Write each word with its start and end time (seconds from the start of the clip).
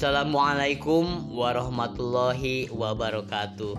Assalamualaikum 0.00 1.28
warahmatullahi 1.28 2.72
wabarakatuh. 2.72 3.76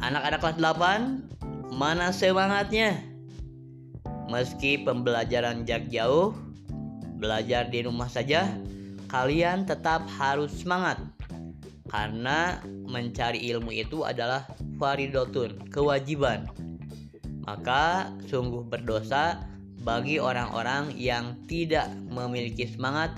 Anak-anak 0.00 0.40
kelas 0.40 0.56
8 0.56 1.76
Mana 1.76 2.08
semangatnya? 2.08 3.04
Meski 4.32 4.80
pembelajaran 4.80 5.68
jak 5.68 5.92
jauh 5.92 6.32
Belajar 7.20 7.68
di 7.68 7.84
rumah 7.84 8.08
saja 8.08 8.48
Kalian 9.12 9.68
tetap 9.68 10.08
harus 10.08 10.64
semangat. 10.64 10.96
Karena 11.84 12.64
mencari 12.64 13.44
ilmu 13.52 13.76
itu 13.76 14.08
adalah 14.08 14.48
faridotun, 14.80 15.68
kewajiban. 15.68 16.48
Maka 17.44 18.08
sungguh 18.32 18.64
berdosa 18.72 19.44
bagi 19.84 20.16
orang-orang 20.16 20.96
yang 20.96 21.36
tidak 21.44 21.92
memiliki 22.08 22.64
semangat 22.64 23.12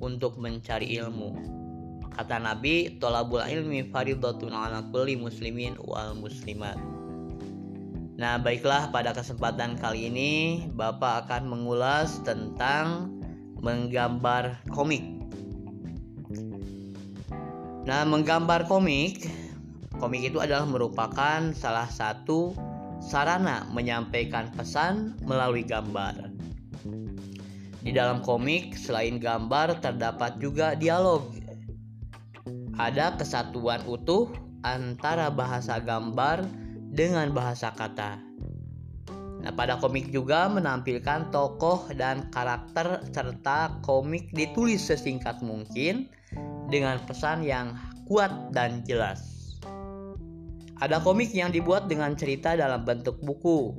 untuk 0.00 0.36
mencari 0.40 0.96
ilmu. 1.00 1.36
Kata 2.16 2.40
Nabi, 2.40 2.96
tolabul 2.96 3.44
ilmi 3.44 3.92
faridatun 3.92 4.56
ala 4.56 4.80
kulli 4.88 5.20
muslimin 5.20 5.76
wal 5.84 6.16
muslimat. 6.16 6.80
Nah, 8.16 8.40
baiklah 8.40 8.88
pada 8.88 9.12
kesempatan 9.12 9.76
kali 9.76 10.08
ini 10.08 10.32
Bapak 10.72 11.28
akan 11.28 11.52
mengulas 11.52 12.24
tentang 12.24 13.12
menggambar 13.60 14.64
komik. 14.72 15.04
Nah, 17.84 18.02
menggambar 18.08 18.64
komik, 18.64 19.28
komik 20.00 20.32
itu 20.32 20.40
adalah 20.40 20.64
merupakan 20.64 21.52
salah 21.52 21.86
satu 21.92 22.56
sarana 23.04 23.68
menyampaikan 23.76 24.48
pesan 24.56 25.20
melalui 25.28 25.62
gambar. 25.62 26.25
Di 27.86 27.94
dalam 27.94 28.18
komik, 28.18 28.74
selain 28.74 29.22
gambar, 29.22 29.78
terdapat 29.78 30.42
juga 30.42 30.74
dialog. 30.74 31.30
Ada 32.82 33.14
kesatuan 33.14 33.78
utuh 33.86 34.26
antara 34.66 35.30
bahasa 35.30 35.78
gambar 35.78 36.42
dengan 36.90 37.30
bahasa 37.30 37.70
kata. 37.70 38.18
Nah, 39.46 39.54
pada 39.54 39.78
komik 39.78 40.10
juga 40.10 40.50
menampilkan 40.50 41.30
tokoh 41.30 41.86
dan 41.94 42.26
karakter 42.34 43.06
serta 43.14 43.78
komik 43.86 44.34
ditulis 44.34 44.82
sesingkat 44.82 45.38
mungkin 45.38 46.10
dengan 46.66 46.98
pesan 47.06 47.46
yang 47.46 47.78
kuat 48.10 48.50
dan 48.50 48.82
jelas. 48.82 49.22
Ada 50.82 50.98
komik 51.06 51.30
yang 51.30 51.54
dibuat 51.54 51.86
dengan 51.86 52.18
cerita 52.18 52.58
dalam 52.58 52.82
bentuk 52.82 53.22
buku. 53.22 53.78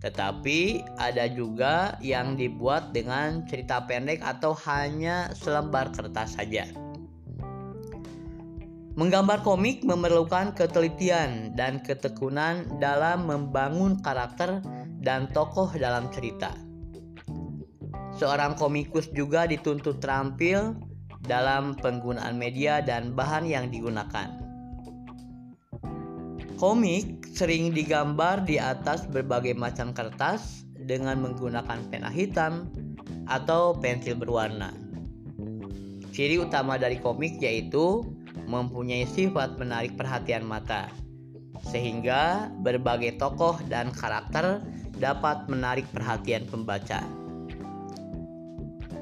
Tetapi 0.00 0.80
ada 0.96 1.28
juga 1.28 2.00
yang 2.00 2.36
dibuat 2.36 2.96
dengan 2.96 3.44
cerita 3.44 3.84
pendek 3.84 4.24
atau 4.24 4.56
hanya 4.64 5.28
selembar 5.36 5.92
kertas 5.92 6.40
saja. 6.40 6.64
Menggambar 8.96 9.44
komik 9.46 9.84
memerlukan 9.86 10.52
ketelitian 10.56 11.56
dan 11.56 11.80
ketekunan 11.80 12.66
dalam 12.82 13.28
membangun 13.28 14.00
karakter 14.00 14.60
dan 15.00 15.28
tokoh 15.32 15.72
dalam 15.76 16.08
cerita. 16.12 16.52
Seorang 18.20 18.58
komikus 18.60 19.08
juga 19.16 19.48
dituntut 19.48 20.04
terampil 20.04 20.76
dalam 21.24 21.76
penggunaan 21.78 22.36
media 22.36 22.84
dan 22.84 23.16
bahan 23.16 23.48
yang 23.48 23.72
digunakan. 23.72 24.28
Komik 26.60 27.19
sering 27.30 27.70
digambar 27.70 28.42
di 28.42 28.58
atas 28.58 29.06
berbagai 29.06 29.54
macam 29.54 29.94
kertas 29.94 30.66
dengan 30.74 31.22
menggunakan 31.22 31.78
pena 31.88 32.10
hitam 32.10 32.66
atau 33.30 33.72
pensil 33.78 34.18
berwarna. 34.18 34.74
Ciri 36.10 36.42
utama 36.42 36.74
dari 36.74 36.98
komik 36.98 37.38
yaitu 37.38 38.02
mempunyai 38.50 39.06
sifat 39.06 39.56
menarik 39.62 39.94
perhatian 39.94 40.42
mata, 40.42 40.90
sehingga 41.70 42.50
berbagai 42.66 43.16
tokoh 43.16 43.56
dan 43.70 43.94
karakter 43.94 44.58
dapat 44.98 45.46
menarik 45.46 45.86
perhatian 45.94 46.44
pembaca. 46.50 47.00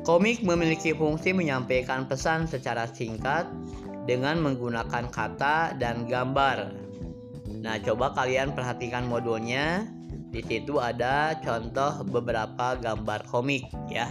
Komik 0.05 0.41
memiliki 0.41 0.97
fungsi 0.97 1.33
menyampaikan 1.37 2.09
pesan 2.09 2.49
secara 2.49 2.89
singkat 2.89 3.49
dengan 4.09 4.41
menggunakan 4.41 5.09
kata 5.13 5.77
dan 5.77 6.09
gambar 6.09 6.73
Nah, 7.59 7.77
coba 7.83 8.15
kalian 8.15 8.55
perhatikan 8.55 9.11
modulnya. 9.11 9.87
Di 10.29 10.45
situ 10.45 10.77
ada 10.77 11.35
contoh 11.41 12.05
beberapa 12.05 12.77
gambar 12.77 13.25
komik 13.33 13.65
ya. 13.89 14.07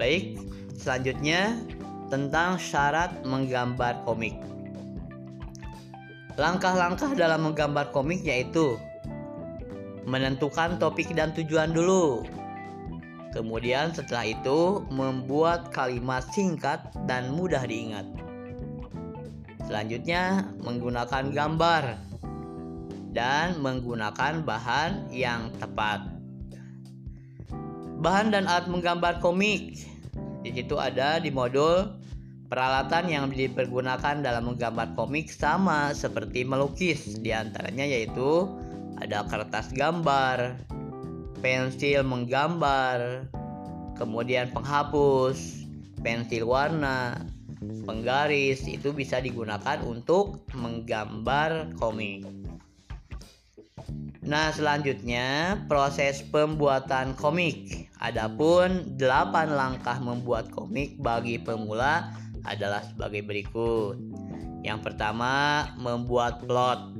Baik, 0.00 0.40
selanjutnya 0.72 1.60
tentang 2.08 2.56
syarat 2.56 3.12
menggambar 3.28 4.00
komik. 4.08 4.34
Langkah-langkah 6.40 7.12
dalam 7.12 7.52
menggambar 7.52 7.92
komik 7.92 8.24
yaitu 8.24 8.80
menentukan 10.08 10.80
topik 10.80 11.12
dan 11.12 11.36
tujuan 11.36 11.76
dulu. 11.76 12.24
Kemudian 13.30 13.94
setelah 13.94 14.26
itu 14.26 14.82
membuat 14.90 15.70
kalimat 15.70 16.24
singkat 16.34 16.82
dan 17.06 17.30
mudah 17.36 17.62
diingat. 17.62 18.08
Selanjutnya, 19.70 20.50
menggunakan 20.66 21.30
gambar 21.30 21.84
dan 23.14 23.62
menggunakan 23.62 24.42
bahan 24.42 25.14
yang 25.14 25.54
tepat. 25.62 26.10
Bahan 28.02 28.34
dan 28.34 28.50
alat 28.50 28.66
menggambar 28.66 29.22
komik. 29.22 29.78
Di 30.42 30.50
situ 30.50 30.74
ada 30.74 31.22
di 31.22 31.30
modul 31.30 31.86
peralatan 32.50 33.14
yang 33.14 33.24
dipergunakan 33.30 34.26
dalam 34.26 34.50
menggambar 34.50 34.98
komik 34.98 35.30
sama 35.30 35.94
seperti 35.94 36.42
melukis. 36.42 37.22
Di 37.22 37.30
antaranya 37.30 37.86
yaitu 37.86 38.50
ada 38.98 39.22
kertas 39.30 39.70
gambar, 39.70 40.58
pensil 41.38 42.02
menggambar, 42.02 43.30
kemudian 43.94 44.50
penghapus, 44.50 45.62
pensil 46.02 46.50
warna, 46.50 47.22
penggaris 47.60 48.64
itu 48.64 48.92
bisa 48.96 49.20
digunakan 49.20 49.80
untuk 49.84 50.48
menggambar 50.56 51.76
komik. 51.76 52.24
Nah, 54.20 54.52
selanjutnya 54.52 55.56
proses 55.64 56.20
pembuatan 56.28 57.16
komik. 57.16 57.88
Adapun 58.00 58.96
8 59.00 59.56
langkah 59.56 59.96
membuat 60.00 60.52
komik 60.52 61.00
bagi 61.00 61.40
pemula 61.40 62.12
adalah 62.44 62.84
sebagai 62.84 63.24
berikut. 63.24 63.96
Yang 64.60 64.92
pertama, 64.92 65.66
membuat 65.80 66.44
plot. 66.44 66.96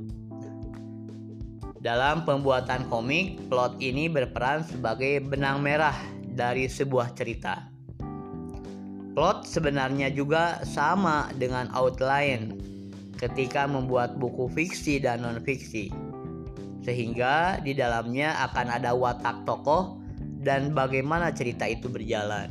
Dalam 1.81 2.25
pembuatan 2.25 2.85
komik, 2.89 3.49
plot 3.49 3.81
ini 3.81 4.05
berperan 4.05 4.65
sebagai 4.65 5.21
benang 5.21 5.61
merah 5.61 5.97
dari 6.21 6.69
sebuah 6.69 7.13
cerita. 7.17 7.70
Plot 9.11 9.43
sebenarnya 9.43 10.07
juga 10.07 10.63
sama 10.63 11.27
dengan 11.35 11.67
outline 11.75 12.55
ketika 13.19 13.67
membuat 13.67 14.15
buku 14.15 14.47
fiksi 14.55 15.03
dan 15.03 15.27
non-fiksi. 15.27 15.91
Sehingga 16.81 17.59
di 17.61 17.75
dalamnya 17.75 18.33
akan 18.49 18.71
ada 18.71 18.95
watak 18.95 19.43
tokoh 19.43 19.99
dan 20.41 20.71
bagaimana 20.73 21.29
cerita 21.29 21.67
itu 21.67 21.91
berjalan. 21.91 22.49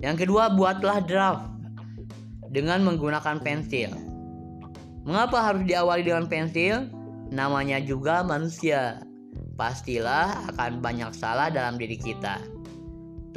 Yang 0.00 0.26
kedua, 0.26 0.50
buatlah 0.56 1.04
draft 1.04 1.46
dengan 2.48 2.82
menggunakan 2.88 3.38
pensil. 3.44 3.92
Mengapa 5.04 5.52
harus 5.52 5.62
diawali 5.68 6.02
dengan 6.06 6.26
pensil? 6.26 6.88
Namanya 7.28 7.78
juga 7.84 8.24
manusia. 8.24 9.04
Pastilah 9.58 10.48
akan 10.54 10.80
banyak 10.80 11.12
salah 11.12 11.50
dalam 11.50 11.76
diri 11.76 11.98
kita. 11.98 12.57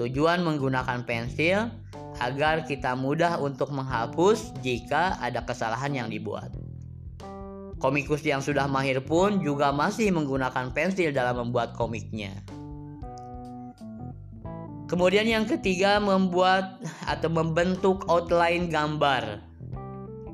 Tujuan 0.01 0.41
menggunakan 0.41 1.05
pensil 1.05 1.69
agar 2.17 2.65
kita 2.65 2.97
mudah 2.97 3.37
untuk 3.37 3.69
menghapus 3.69 4.49
jika 4.65 5.13
ada 5.21 5.45
kesalahan 5.45 5.93
yang 5.93 6.09
dibuat. 6.09 6.49
Komikus 7.77 8.25
yang 8.25 8.41
sudah 8.41 8.65
mahir 8.65 8.97
pun 9.05 9.45
juga 9.45 9.69
masih 9.69 10.09
menggunakan 10.09 10.73
pensil 10.73 11.13
dalam 11.13 11.37
membuat 11.37 11.77
komiknya. 11.77 12.33
Kemudian 14.89 15.29
yang 15.29 15.45
ketiga 15.45 16.01
membuat 16.01 16.81
atau 17.05 17.29
membentuk 17.29 18.01
outline 18.09 18.73
gambar. 18.73 19.37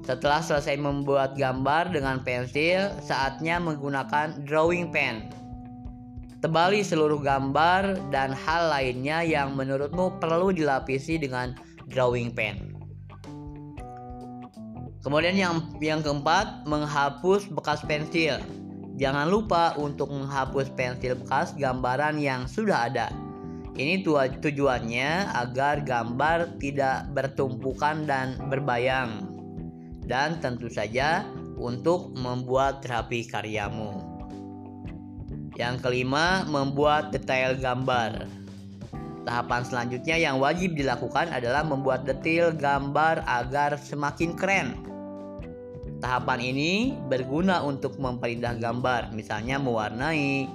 Setelah 0.07 0.39
selesai 0.39 0.79
membuat 0.79 1.35
gambar 1.35 1.91
dengan 1.91 2.23
pensil, 2.23 2.95
saatnya 3.03 3.59
menggunakan 3.59 4.47
drawing 4.47 4.95
pen 4.95 5.27
Tebali 6.37 6.85
seluruh 6.85 7.17
gambar 7.17 8.13
dan 8.13 8.29
hal 8.29 8.69
lainnya 8.69 9.25
yang 9.25 9.57
menurutmu 9.57 10.21
perlu 10.21 10.53
dilapisi 10.53 11.17
dengan 11.17 11.57
drawing 11.89 12.29
pen. 12.29 12.77
Kemudian 15.01 15.33
yang 15.33 15.65
yang 15.81 16.05
keempat, 16.05 16.67
menghapus 16.69 17.49
bekas 17.49 17.81
pensil. 17.87 18.37
Jangan 19.01 19.33
lupa 19.33 19.73
untuk 19.81 20.13
menghapus 20.13 20.69
pensil 20.77 21.17
bekas 21.17 21.57
gambaran 21.57 22.21
yang 22.21 22.45
sudah 22.45 22.91
ada. 22.91 23.07
Ini 23.77 24.05
tujuannya 24.41 25.37
agar 25.37 25.85
gambar 25.85 26.57
tidak 26.61 27.13
bertumpukan 27.13 28.09
dan 28.09 28.37
berbayang. 28.49 29.25
Dan 30.05 30.37
tentu 30.41 30.69
saja 30.69 31.25
untuk 31.57 32.13
membuat 32.17 32.85
rapi 32.89 33.25
karyamu. 33.25 34.16
Yang 35.57 35.81
kelima, 35.81 36.45
membuat 36.45 37.09
detail 37.09 37.57
gambar. 37.57 38.29
Tahapan 39.25 39.61
selanjutnya 39.65 40.15
yang 40.15 40.37
wajib 40.37 40.77
dilakukan 40.77 41.33
adalah 41.33 41.65
membuat 41.65 42.05
detail 42.05 42.53
gambar 42.53 43.25
agar 43.25 43.75
semakin 43.75 44.37
keren. 44.37 44.77
Tahapan 45.97 46.39
ini 46.45 46.93
berguna 47.09 47.65
untuk 47.65 47.97
memperindah 47.97 48.61
gambar, 48.61 49.11
misalnya 49.17 49.57
mewarnai, 49.57 50.45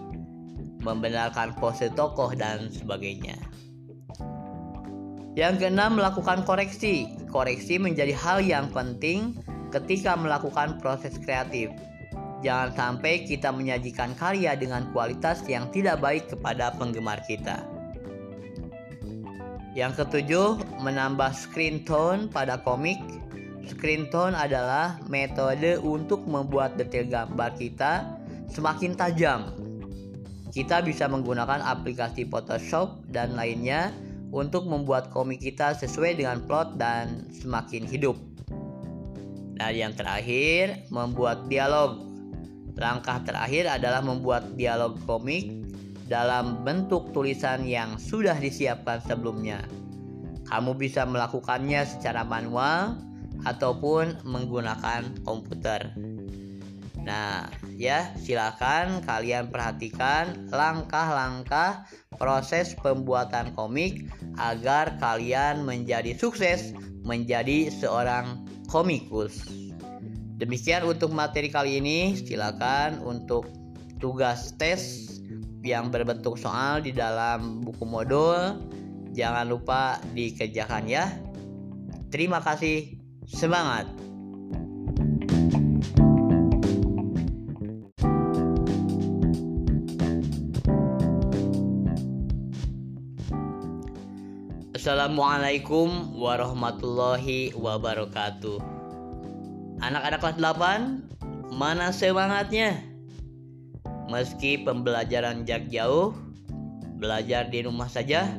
membenarkan 0.87 1.58
pose 1.58 1.90
tokoh 1.93 2.31
dan 2.38 2.70
sebagainya. 2.70 3.34
Yang 5.34 5.66
keenam, 5.66 5.99
melakukan 5.99 6.46
koreksi. 6.46 7.10
Koreksi 7.26 7.81
menjadi 7.81 8.14
hal 8.14 8.38
yang 8.44 8.70
penting 8.70 9.34
ketika 9.75 10.14
melakukan 10.14 10.78
proses 10.78 11.16
kreatif. 11.19 11.72
Jangan 12.42 12.74
sampai 12.74 13.22
kita 13.22 13.54
menyajikan 13.54 14.18
karya 14.18 14.58
dengan 14.58 14.90
kualitas 14.90 15.46
yang 15.46 15.70
tidak 15.70 16.02
baik 16.02 16.26
kepada 16.26 16.74
penggemar 16.74 17.22
kita. 17.24 17.62
Yang 19.72 20.04
ketujuh, 20.04 20.60
menambah 20.82 21.32
screen 21.32 21.86
tone 21.86 22.28
pada 22.28 22.60
komik. 22.60 23.00
Screen 23.64 24.10
tone 24.10 24.34
adalah 24.34 24.98
metode 25.06 25.78
untuk 25.80 26.26
membuat 26.26 26.74
detail 26.76 27.08
gambar 27.08 27.54
kita 27.56 28.18
semakin 28.50 28.92
tajam 28.98 29.62
kita 30.52 30.84
bisa 30.84 31.08
menggunakan 31.08 31.64
aplikasi 31.64 32.28
Photoshop 32.28 33.00
dan 33.08 33.32
lainnya 33.32 33.88
untuk 34.36 34.68
membuat 34.68 35.08
komik 35.08 35.40
kita 35.40 35.72
sesuai 35.72 36.20
dengan 36.20 36.44
plot 36.44 36.76
dan 36.76 37.24
semakin 37.32 37.88
hidup. 37.88 38.20
Dan 39.56 39.72
yang 39.72 39.92
terakhir, 39.96 40.84
membuat 40.92 41.48
dialog. 41.48 42.12
Langkah 42.76 43.20
terakhir 43.22 43.69
adalah 43.69 44.00
membuat 44.00 44.56
dialog 44.56 44.96
komik 45.04 45.52
dalam 46.08 46.60
bentuk 46.66 47.12
tulisan 47.16 47.64
yang 47.64 47.96
sudah 47.96 48.36
disiapkan 48.36 49.00
sebelumnya. 49.04 49.64
Kamu 50.48 50.76
bisa 50.76 51.08
melakukannya 51.08 51.84
secara 51.88 52.24
manual 52.28 53.00
ataupun 53.48 54.20
menggunakan 54.28 55.24
komputer. 55.24 55.96
Nah, 57.02 57.50
ya, 57.74 58.14
silakan 58.14 59.02
kalian 59.02 59.50
perhatikan 59.50 60.52
langkah-langkah 60.54 61.82
proses 62.14 62.78
pembuatan 62.78 63.50
komik 63.58 64.06
agar 64.38 65.00
kalian 65.02 65.66
menjadi 65.66 66.14
sukses 66.14 66.70
menjadi 67.02 67.75
seorang 67.75 68.46
komikus. 68.70 69.42
Demikian 70.42 70.82
untuk 70.90 71.14
materi 71.14 71.46
kali 71.54 71.78
ini, 71.78 72.18
silakan 72.18 72.98
untuk 73.06 73.46
tugas 74.02 74.50
tes 74.58 75.06
yang 75.62 75.94
berbentuk 75.94 76.34
soal 76.34 76.82
di 76.82 76.90
dalam 76.90 77.62
buku 77.62 77.86
modul. 77.86 78.58
Jangan 79.14 79.46
lupa 79.46 80.02
dikerjakan 80.10 80.90
ya. 80.90 81.14
Terima 82.10 82.42
kasih. 82.42 82.98
Semangat! 83.30 83.86
Assalamualaikum 94.74 96.18
warahmatullahi 96.18 97.54
wabarakatuh 97.54 98.81
Anak-anak 99.82 100.19
kelas 100.23 100.38
8 100.38 101.58
Mana 101.58 101.90
semangatnya? 101.90 102.79
Meski 104.06 104.62
pembelajaran 104.62 105.43
jak 105.43 105.67
jauh 105.75 106.14
Belajar 107.02 107.50
di 107.50 107.67
rumah 107.67 107.90
saja 107.90 108.31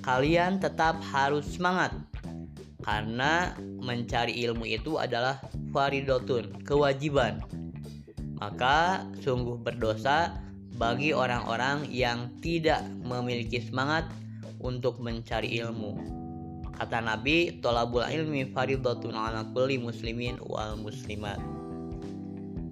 Kalian 0.00 0.56
tetap 0.56 0.96
harus 1.12 1.44
semangat 1.52 1.92
Karena 2.80 3.52
mencari 3.60 4.40
ilmu 4.48 4.64
itu 4.64 4.96
adalah 4.96 5.36
faridotun 5.76 6.64
Kewajiban 6.64 7.44
Maka 8.40 9.04
sungguh 9.20 9.60
berdosa 9.60 10.32
bagi 10.76 11.16
orang-orang 11.16 11.88
yang 11.88 12.28
tidak 12.44 12.84
memiliki 13.00 13.64
semangat 13.64 14.04
untuk 14.60 15.00
mencari 15.00 15.56
ilmu. 15.60 15.96
Kata 16.76 17.00
Nabi, 17.00 17.56
tolabul 17.64 18.04
ilmi 18.04 18.52
faridatun 18.52 19.16
ala 19.16 19.48
kulli 19.56 19.80
muslimin 19.80 20.36
wal 20.44 20.76
muslimat. 20.76 21.40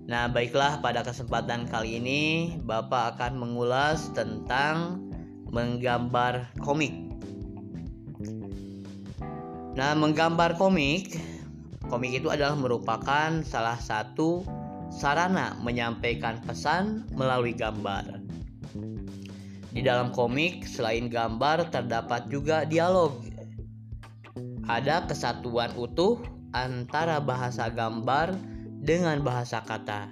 Nah, 0.04 0.28
baiklah 0.28 0.84
pada 0.84 1.00
kesempatan 1.00 1.64
kali 1.64 1.96
ini 1.96 2.22
Bapak 2.60 3.16
akan 3.16 3.40
mengulas 3.40 4.12
tentang 4.12 5.00
menggambar 5.48 6.52
komik. 6.60 6.92
Nah, 9.74 9.96
menggambar 9.96 10.60
komik, 10.60 11.16
komik 11.88 12.20
itu 12.20 12.28
adalah 12.28 12.52
merupakan 12.60 13.40
salah 13.40 13.80
satu 13.80 14.44
sarana 14.92 15.56
menyampaikan 15.64 16.44
pesan 16.44 17.08
melalui 17.16 17.56
gambar. 17.56 18.20
Di 19.74 19.82
dalam 19.82 20.14
komik, 20.14 20.68
selain 20.68 21.10
gambar, 21.10 21.74
terdapat 21.74 22.30
juga 22.30 22.62
dialog. 22.62 23.33
Ada 24.64 25.04
kesatuan 25.04 25.76
utuh 25.76 26.24
antara 26.56 27.20
bahasa 27.20 27.68
gambar 27.68 28.32
dengan 28.80 29.20
bahasa 29.20 29.60
kata. 29.60 30.08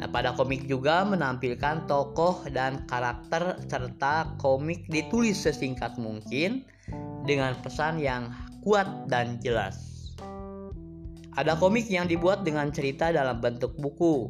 Nah, 0.00 0.08
pada 0.08 0.32
komik 0.32 0.64
juga 0.64 1.04
menampilkan 1.04 1.84
tokoh 1.84 2.42
dan 2.50 2.88
karakter 2.88 3.60
serta 3.68 4.34
komik 4.40 4.88
ditulis 4.88 5.36
sesingkat 5.36 5.94
mungkin 6.00 6.64
dengan 7.28 7.54
pesan 7.60 8.00
yang 8.00 8.32
kuat 8.64 8.88
dan 9.12 9.38
jelas. 9.44 9.78
Ada 11.38 11.54
komik 11.54 11.86
yang 11.86 12.10
dibuat 12.10 12.42
dengan 12.42 12.74
cerita 12.74 13.14
dalam 13.14 13.38
bentuk 13.38 13.76
buku, 13.78 14.26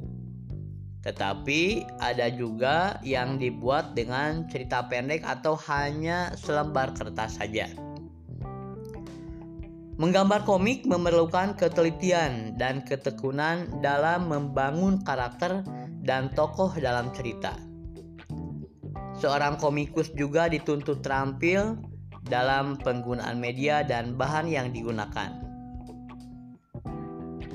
tetapi 1.00 1.89
ada 2.05 2.29
juga 2.29 3.01
yang 3.01 3.41
dibuat 3.41 3.96
dengan 3.96 4.44
cerita 4.53 4.84
pendek 4.84 5.25
atau 5.25 5.56
hanya 5.70 6.36
selembar 6.36 6.93
kertas 6.93 7.41
saja. 7.41 7.90
Menggambar 10.01 10.49
komik 10.49 10.89
memerlukan 10.89 11.61
ketelitian 11.61 12.57
dan 12.57 12.81
ketekunan 12.81 13.69
dalam 13.85 14.33
membangun 14.33 14.97
karakter 15.05 15.61
dan 16.01 16.33
tokoh 16.33 16.73
dalam 16.73 17.13
cerita. 17.13 17.53
Seorang 19.21 19.61
komikus 19.61 20.09
juga 20.17 20.49
dituntut 20.49 21.05
terampil 21.05 21.77
dalam 22.25 22.81
penggunaan 22.81 23.37
media 23.37 23.85
dan 23.85 24.17
bahan 24.17 24.49
yang 24.49 24.73
digunakan. 24.73 25.37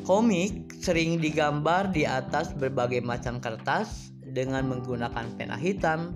Komik 0.06 0.70
sering 0.78 1.18
digambar 1.18 1.90
di 1.90 2.06
atas 2.06 2.54
berbagai 2.54 3.02
macam 3.02 3.42
kertas 3.42 4.14
dengan 4.22 4.70
menggunakan 4.70 5.34
pena 5.34 5.58
hitam 5.58 6.14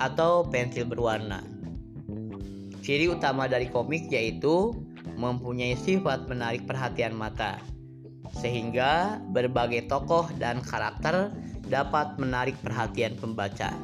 atau 0.00 0.48
pensil 0.48 0.88
berwarna. 0.88 1.44
Ciri 2.80 3.12
utama 3.12 3.44
dari 3.44 3.68
komik 3.68 4.08
yaitu 4.08 4.72
mempunyai 5.18 5.74
sifat 5.74 6.30
menarik 6.30 6.62
perhatian 6.70 7.18
mata, 7.18 7.58
sehingga 8.38 9.18
berbagai 9.34 9.90
tokoh 9.90 10.30
dan 10.38 10.62
karakter 10.62 11.34
dapat 11.66 12.14
menarik 12.22 12.54
perhatian 12.62 13.18
pembaca. 13.18 13.74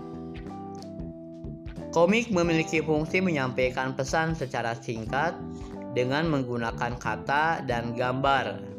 Komik 1.90 2.30
memiliki 2.30 2.78
fungsi 2.82 3.18
menyampaikan 3.18 3.94
pesan 3.98 4.38
secara 4.38 4.78
singkat 4.78 5.34
dengan 5.94 6.26
menggunakan 6.26 6.98
kata 6.98 7.62
dan 7.66 7.94
gambar 7.94 8.74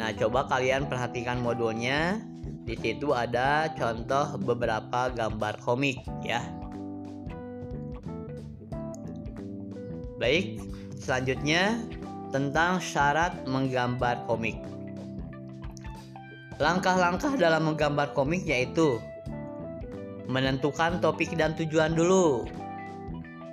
Nah, 0.00 0.16
coba 0.16 0.48
kalian 0.48 0.88
perhatikan 0.88 1.44
modulnya. 1.44 2.24
Di 2.64 2.72
situ 2.72 3.12
ada 3.12 3.68
contoh 3.74 4.38
beberapa 4.40 5.10
gambar 5.12 5.60
komik 5.60 6.00
ya. 6.22 6.40
Baik, 10.16 10.60
selanjutnya 11.00 11.80
tentang 12.30 12.78
syarat 12.78 13.32
menggambar 13.48 14.28
komik. 14.28 14.60
Langkah-langkah 16.60 17.40
dalam 17.40 17.72
menggambar 17.72 18.12
komik 18.12 18.44
yaitu 18.44 19.00
menentukan 20.28 21.00
topik 21.00 21.32
dan 21.34 21.56
tujuan 21.56 21.96
dulu. 21.96 22.44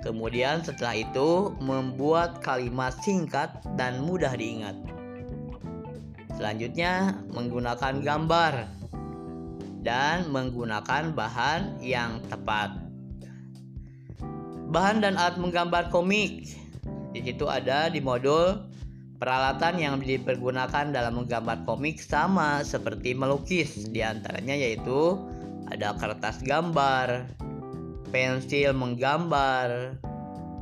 Kemudian 0.04 0.62
setelah 0.62 0.94
itu 0.94 1.50
membuat 1.58 2.38
kalimat 2.44 2.94
singkat 3.02 3.50
dan 3.74 4.04
mudah 4.06 4.30
diingat. 4.38 4.76
Selanjutnya, 6.38 7.18
menggunakan 7.34 7.98
gambar 7.98 8.54
dan 9.82 10.30
menggunakan 10.30 11.10
bahan 11.16 11.82
yang 11.82 12.22
tepat. 12.30 12.78
Bahan 14.70 15.02
dan 15.02 15.18
alat 15.18 15.34
menggambar 15.40 15.90
komik. 15.90 16.46
Di 17.18 17.34
situ 17.34 17.50
ada 17.50 17.90
di 17.90 17.98
modul 17.98 18.54
peralatan 19.18 19.82
yang 19.82 19.98
dipergunakan 19.98 20.94
dalam 20.94 21.18
menggambar 21.18 21.66
komik 21.66 21.98
sama 21.98 22.62
seperti 22.62 23.10
melukis. 23.10 23.90
Di 23.90 24.06
antaranya 24.06 24.54
yaitu 24.54 25.18
ada 25.66 25.98
kertas 25.98 26.38
gambar, 26.46 27.26
pensil 28.14 28.70
menggambar, 28.70 29.98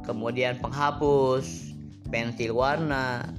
kemudian 0.09 0.57
penghapus, 0.57 1.77
pensil 2.09 2.57
warna, 2.57 3.37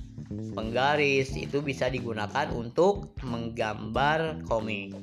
penggaris 0.54 1.34
itu 1.34 1.58
bisa 1.66 1.90
digunakan 1.90 2.54
untuk 2.54 3.18
menggambar 3.26 4.46
komik. 4.46 4.94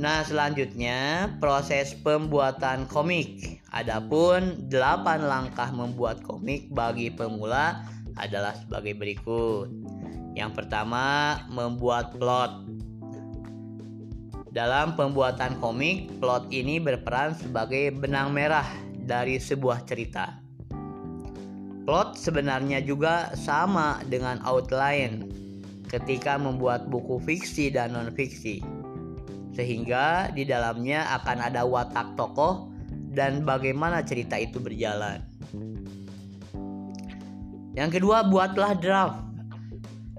Nah, 0.00 0.24
selanjutnya 0.24 1.28
proses 1.44 1.92
pembuatan 1.92 2.88
komik. 2.88 3.60
Adapun 3.68 4.72
8 4.72 5.28
langkah 5.28 5.68
membuat 5.76 6.24
komik 6.24 6.72
bagi 6.72 7.12
pemula 7.12 7.84
adalah 8.16 8.56
sebagai 8.56 8.96
berikut. 8.96 9.68
Yang 10.32 10.56
pertama, 10.56 11.36
membuat 11.52 12.16
plot. 12.16 12.64
Dalam 14.56 14.96
pembuatan 14.96 15.60
komik, 15.60 16.08
plot 16.16 16.48
ini 16.48 16.80
berperan 16.80 17.36
sebagai 17.36 17.92
benang 17.92 18.32
merah 18.32 18.64
dari 19.04 19.36
sebuah 19.36 19.84
cerita. 19.84 20.40
Plot 21.84 22.16
sebenarnya 22.16 22.80
juga 22.80 23.36
sama 23.36 24.00
dengan 24.08 24.40
outline 24.48 25.28
ketika 25.92 26.40
membuat 26.40 26.88
buku 26.88 27.20
fiksi 27.20 27.68
dan 27.68 27.92
non-fiksi 27.92 28.79
sehingga 29.60 30.32
di 30.32 30.48
dalamnya 30.48 31.04
akan 31.20 31.52
ada 31.52 31.68
watak 31.68 32.16
tokoh 32.16 32.72
dan 33.12 33.44
bagaimana 33.44 34.00
cerita 34.00 34.40
itu 34.40 34.56
berjalan. 34.56 35.20
Yang 37.76 38.00
kedua, 38.00 38.24
buatlah 38.24 38.72
draft 38.80 39.20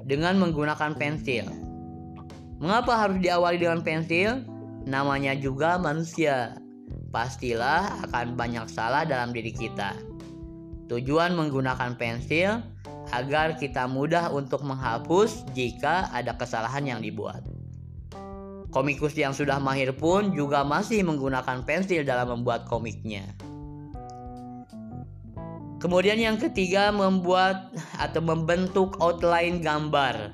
dengan 0.06 0.38
menggunakan 0.38 0.94
pensil. 0.94 1.50
Mengapa 2.62 2.94
harus 2.94 3.18
diawali 3.18 3.58
dengan 3.58 3.82
pensil? 3.82 4.46
Namanya 4.86 5.34
juga 5.34 5.82
manusia. 5.82 6.62
Pastilah 7.10 8.06
akan 8.08 8.38
banyak 8.38 8.70
salah 8.70 9.04
dalam 9.10 9.34
diri 9.34 9.50
kita. 9.50 9.98
Tujuan 10.88 11.34
menggunakan 11.34 11.98
pensil 11.98 12.62
agar 13.12 13.58
kita 13.58 13.90
mudah 13.90 14.30
untuk 14.30 14.62
menghapus 14.62 15.44
jika 15.58 16.08
ada 16.14 16.38
kesalahan 16.38 16.86
yang 16.86 17.02
dibuat. 17.02 17.44
Komikus 18.72 19.12
yang 19.20 19.36
sudah 19.36 19.60
mahir 19.60 19.92
pun 19.92 20.32
juga 20.32 20.64
masih 20.64 21.04
menggunakan 21.04 21.68
pensil 21.68 22.08
dalam 22.08 22.40
membuat 22.40 22.64
komiknya. 22.72 23.28
Kemudian 25.84 26.16
yang 26.16 26.40
ketiga 26.40 26.88
membuat 26.94 27.76
atau 28.00 28.22
membentuk 28.24 28.96
outline 29.04 29.60
gambar. 29.60 30.32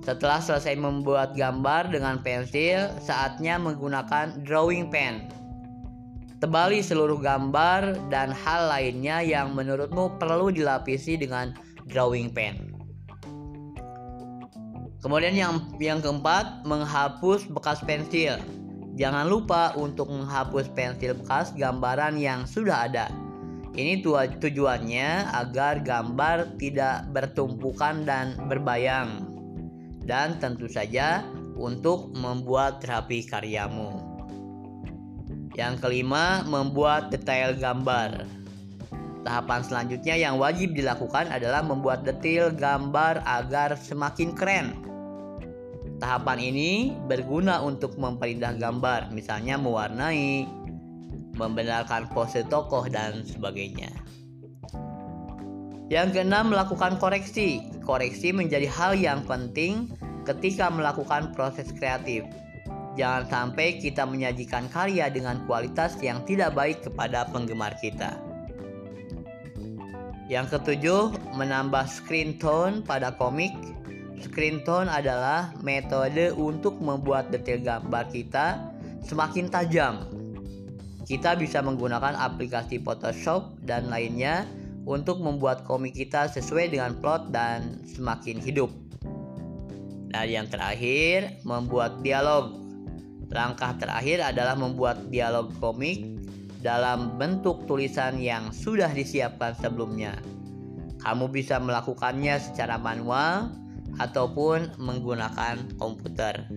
Setelah 0.00 0.40
selesai 0.40 0.76
membuat 0.76 1.36
gambar 1.36 1.92
dengan 1.92 2.20
pensil, 2.24 2.92
saatnya 3.02 3.60
menggunakan 3.60 4.40
drawing 4.46 4.88
pen. 4.88 5.28
Tebali 6.38 6.84
seluruh 6.84 7.18
gambar 7.18 8.08
dan 8.12 8.32
hal 8.32 8.68
lainnya 8.68 9.24
yang 9.24 9.56
menurutmu 9.56 10.20
perlu 10.20 10.52
dilapisi 10.52 11.16
dengan 11.16 11.56
drawing 11.88 12.32
pen. 12.32 12.73
Kemudian 15.04 15.36
yang 15.36 15.60
yang 15.76 16.00
keempat, 16.00 16.64
menghapus 16.64 17.44
bekas 17.52 17.84
pensil. 17.84 18.40
Jangan 18.96 19.28
lupa 19.28 19.76
untuk 19.76 20.08
menghapus 20.08 20.72
pensil 20.72 21.12
bekas 21.20 21.52
gambaran 21.60 22.16
yang 22.16 22.48
sudah 22.48 22.88
ada. 22.88 23.12
Ini 23.76 24.00
tujuannya 24.40 25.28
agar 25.28 25.84
gambar 25.84 26.56
tidak 26.56 27.04
bertumpukan 27.12 28.08
dan 28.08 28.32
berbayang. 28.48 29.28
Dan 30.08 30.40
tentu 30.40 30.72
saja 30.72 31.20
untuk 31.60 32.08
membuat 32.16 32.80
rapi 32.88 33.28
karyamu. 33.28 34.00
Yang 35.52 35.84
kelima, 35.84 36.48
membuat 36.48 37.12
detail 37.12 37.52
gambar. 37.52 38.24
Tahapan 39.20 39.60
selanjutnya 39.68 40.16
yang 40.16 40.40
wajib 40.40 40.72
dilakukan 40.72 41.28
adalah 41.28 41.60
membuat 41.60 42.08
detail 42.08 42.48
gambar 42.48 43.20
agar 43.28 43.76
semakin 43.76 44.32
keren 44.32 44.93
Tahapan 46.02 46.38
ini 46.42 46.70
berguna 47.06 47.62
untuk 47.62 47.94
memperindah 47.94 48.58
gambar, 48.58 49.14
misalnya 49.14 49.54
mewarnai, 49.54 50.42
membenarkan 51.38 52.10
pose 52.10 52.42
tokoh 52.46 52.86
dan 52.90 53.22
sebagainya. 53.22 53.90
Yang 55.92 56.18
keenam, 56.18 56.50
melakukan 56.50 56.98
koreksi. 56.98 57.62
Koreksi 57.84 58.32
menjadi 58.32 58.66
hal 58.66 58.96
yang 58.96 59.22
penting 59.28 59.92
ketika 60.24 60.72
melakukan 60.72 61.30
proses 61.36 61.70
kreatif. 61.76 62.24
Jangan 62.94 63.26
sampai 63.26 63.82
kita 63.82 64.06
menyajikan 64.06 64.70
karya 64.70 65.10
dengan 65.10 65.42
kualitas 65.44 65.98
yang 66.00 66.22
tidak 66.24 66.54
baik 66.54 66.82
kepada 66.82 67.26
penggemar 67.28 67.74
kita. 67.82 68.16
Yang 70.30 70.56
ketujuh, 70.56 71.12
menambah 71.36 71.84
screen 71.84 72.40
tone 72.40 72.80
pada 72.80 73.12
komik 73.20 73.52
Screen 74.24 74.64
tone 74.64 74.88
adalah 74.88 75.52
metode 75.60 76.32
untuk 76.32 76.80
membuat 76.80 77.28
detail 77.28 77.60
gambar 77.60 78.08
kita 78.08 78.72
semakin 79.04 79.52
tajam. 79.52 80.08
Kita 81.04 81.36
bisa 81.36 81.60
menggunakan 81.60 82.16
aplikasi 82.16 82.80
Photoshop 82.80 83.60
dan 83.68 83.92
lainnya 83.92 84.48
untuk 84.88 85.20
membuat 85.20 85.68
komik 85.68 85.92
kita 85.92 86.32
sesuai 86.32 86.72
dengan 86.72 86.96
plot 86.96 87.28
dan 87.36 87.84
semakin 87.84 88.40
hidup. 88.40 88.72
Dan 90.08 90.26
yang 90.32 90.46
terakhir, 90.48 91.44
membuat 91.44 92.00
dialog. 92.00 92.56
Langkah 93.28 93.76
terakhir 93.76 94.24
adalah 94.24 94.56
membuat 94.56 95.12
dialog 95.12 95.52
komik 95.60 96.00
dalam 96.64 97.20
bentuk 97.20 97.68
tulisan 97.68 98.16
yang 98.16 98.48
sudah 98.56 98.88
disiapkan 98.88 99.52
sebelumnya. 99.60 100.16
Kamu 101.04 101.28
bisa 101.28 101.60
melakukannya 101.60 102.40
secara 102.40 102.80
manual 102.80 103.63
ataupun 103.98 104.74
menggunakan 104.78 105.78
komputer. 105.78 106.48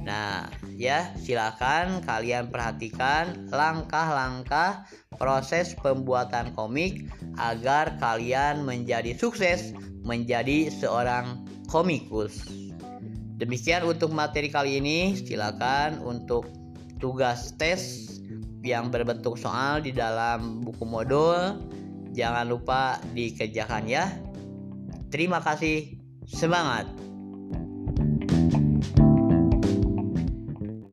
Nah, 0.00 0.48
ya, 0.80 1.12
silakan 1.20 2.00
kalian 2.00 2.48
perhatikan 2.48 3.52
langkah-langkah 3.52 4.88
proses 5.20 5.76
pembuatan 5.76 6.56
komik 6.56 7.04
agar 7.36 8.00
kalian 8.00 8.64
menjadi 8.64 9.12
sukses 9.12 9.76
menjadi 10.00 10.72
seorang 10.72 11.44
komikus. 11.68 12.48
Demikian 13.36 13.84
untuk 13.84 14.12
materi 14.12 14.48
kali 14.48 14.80
ini. 14.80 15.16
Silakan 15.16 16.00
untuk 16.04 16.48
tugas 17.00 17.52
tes 17.56 18.08
yang 18.60 18.92
berbentuk 18.92 19.36
soal 19.36 19.80
di 19.80 19.92
dalam 19.92 20.60
buku 20.64 20.84
modul. 20.84 21.56
Jangan 22.12 22.48
lupa 22.48 23.00
dikerjakan 23.12 23.84
ya. 23.88 24.08
Terima 25.08 25.40
kasih. 25.40 25.99
Semangat! 26.30 26.86